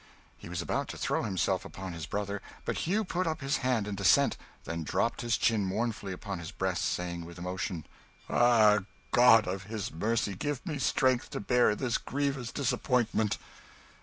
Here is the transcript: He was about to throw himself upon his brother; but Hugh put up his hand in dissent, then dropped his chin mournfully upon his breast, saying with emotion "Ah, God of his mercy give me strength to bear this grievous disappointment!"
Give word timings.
He 0.35 0.49
was 0.49 0.63
about 0.63 0.87
to 0.87 0.97
throw 0.97 1.21
himself 1.21 1.63
upon 1.63 1.93
his 1.93 2.07
brother; 2.07 2.41
but 2.65 2.75
Hugh 2.89 3.03
put 3.05 3.27
up 3.27 3.41
his 3.41 3.57
hand 3.57 3.87
in 3.87 3.93
dissent, 3.93 4.35
then 4.63 4.81
dropped 4.83 5.21
his 5.21 5.37
chin 5.37 5.63
mournfully 5.63 6.11
upon 6.11 6.39
his 6.39 6.49
breast, 6.49 6.83
saying 6.85 7.23
with 7.23 7.37
emotion 7.37 7.85
"Ah, 8.27 8.79
God 9.11 9.47
of 9.47 9.65
his 9.65 9.91
mercy 9.91 10.33
give 10.33 10.65
me 10.65 10.79
strength 10.79 11.29
to 11.29 11.39
bear 11.39 11.75
this 11.75 11.99
grievous 11.99 12.51
disappointment!" 12.51 13.37